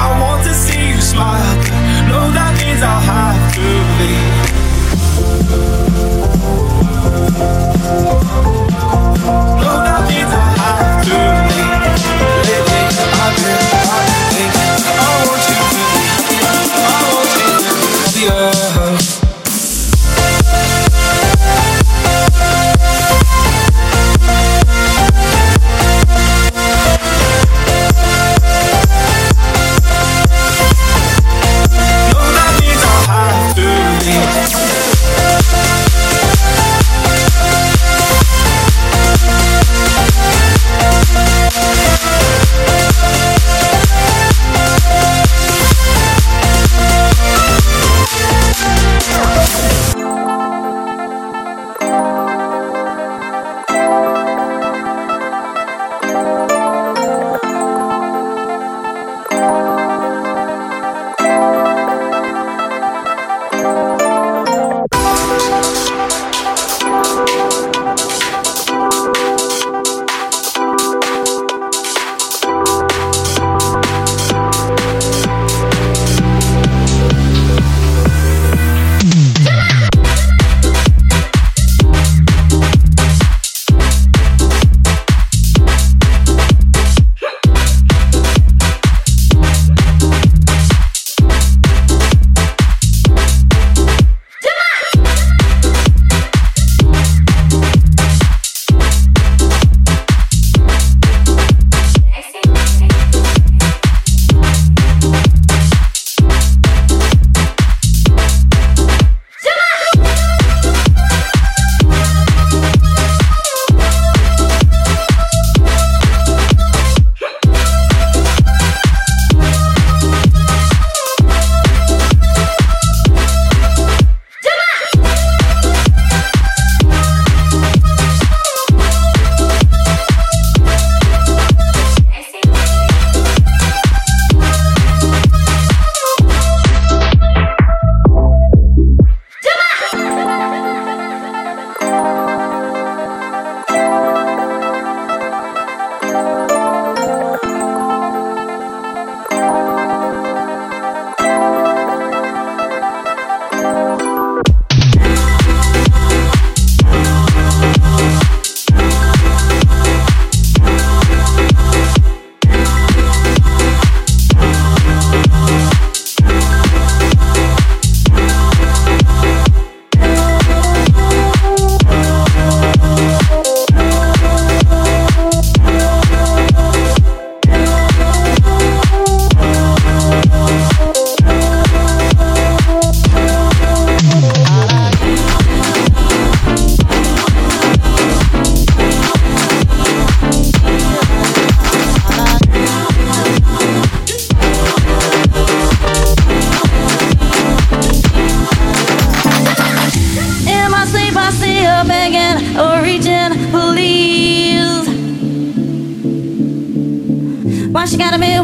I 0.00 0.20
want 0.20 0.44
to 0.44 0.54
see 0.54 0.90
you 0.90 1.00
smile. 1.00 1.56
That 2.38 2.52
means 2.60 2.82
I'll 2.82 3.00
have 3.00 3.54
to 3.54 3.60
leave. 8.38 8.57